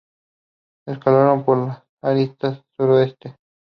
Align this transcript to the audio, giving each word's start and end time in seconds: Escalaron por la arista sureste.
Escalaron 0.87 1.45
por 1.45 1.57
la 1.59 1.85
arista 2.01 2.59
sureste. 2.75 3.35